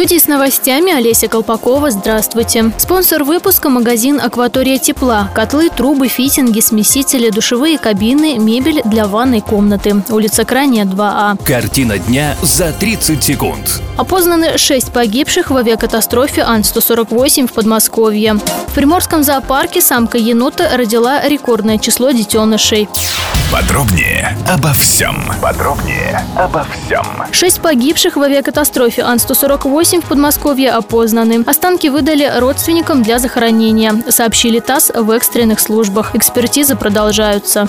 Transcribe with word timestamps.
Студии 0.00 0.16
с 0.16 0.28
новостями 0.28 0.94
Олеся 0.94 1.28
Колпакова. 1.28 1.90
Здравствуйте. 1.90 2.72
Спонсор 2.78 3.22
выпуска– 3.22 3.68
магазин 3.68 4.18
«Акватория 4.18 4.78
тепла». 4.78 5.28
Котлы, 5.34 5.68
трубы, 5.68 6.08
фитинги, 6.08 6.60
смесители, 6.60 7.28
душевые 7.28 7.76
кабины, 7.76 8.38
мебель 8.38 8.80
для 8.86 9.06
ванной 9.06 9.42
комнаты. 9.42 10.02
Улица 10.08 10.46
Крайняя, 10.46 10.86
2А. 10.86 11.44
Картина 11.44 11.98
дня 11.98 12.34
за 12.40 12.72
30 12.72 13.22
секунд. 13.22 13.82
Опознаны 13.98 14.56
шесть 14.56 14.90
погибших 14.90 15.50
в 15.50 15.56
авиакатастрофе 15.58 16.44
Ан-148 16.44 17.46
в 17.46 17.52
Подмосковье. 17.52 18.36
В 18.68 18.74
Приморском 18.74 19.22
зоопарке 19.22 19.82
самка 19.82 20.16
енота 20.16 20.78
родила 20.78 21.28
рекордное 21.28 21.76
число 21.76 22.10
детенышей. 22.12 22.88
Подробнее 23.52 24.36
обо 24.48 24.72
всем. 24.72 25.24
Подробнее 25.42 26.24
обо 26.36 26.64
всем. 26.64 27.04
Шесть 27.32 27.60
погибших 27.60 28.16
в 28.16 28.22
авиакатастрофе 28.22 29.02
Ан-148 29.02 30.02
в 30.02 30.04
Подмосковье 30.04 30.70
опознаны. 30.70 31.42
Останки 31.44 31.88
выдали 31.88 32.30
родственникам 32.38 33.02
для 33.02 33.18
захоронения, 33.18 34.04
сообщили 34.08 34.60
ТАСС 34.60 34.92
в 34.94 35.10
экстренных 35.10 35.58
службах. 35.58 36.14
Экспертизы 36.14 36.76
продолжаются. 36.76 37.68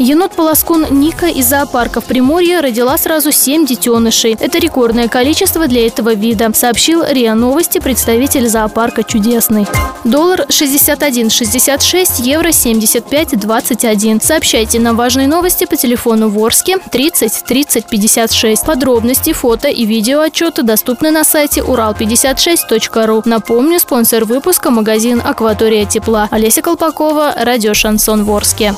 Енот-полоскун 0.00 0.86
Ника 0.92 1.26
из 1.26 1.46
зоопарка 1.46 2.00
в 2.00 2.06
Приморье 2.06 2.60
родила 2.60 2.96
сразу 2.96 3.32
семь 3.32 3.66
детенышей. 3.66 4.34
Это 4.40 4.58
рекордное 4.58 5.08
количество 5.08 5.66
для 5.66 5.86
этого 5.86 6.14
вида, 6.14 6.50
сообщил 6.54 7.04
РИА 7.04 7.34
Новости 7.34 7.80
представитель 7.80 8.48
зоопарка 8.48 9.02
«Чудесный». 9.02 9.66
Доллар 10.04 10.46
61,66, 10.48 12.22
евро 12.22 12.48
75,21. 12.48 14.24
Сообщайте 14.24 14.80
нам 14.80 14.96
важные 14.96 15.28
новости 15.28 15.66
по 15.66 15.76
телефону 15.76 16.30
Ворске 16.30 16.78
30 16.78 17.44
30 17.44 17.84
56. 17.86 18.64
Подробности, 18.64 19.34
фото 19.34 19.68
и 19.68 19.84
видео 19.84 20.20
отчеты 20.20 20.62
доступны 20.62 21.10
на 21.10 21.24
сайте 21.24 21.60
урал56.ру. 21.60 23.20
Напомню, 23.26 23.78
спонсор 23.78 24.24
выпуска– 24.24 24.70
магазин 24.72 25.20
«Акватория 25.22 25.84
тепла». 25.84 26.26
Олеся 26.30 26.62
Колпакова, 26.62 27.34
радио 27.36 27.74
«Шансон 27.74 28.24
Ворске». 28.24 28.74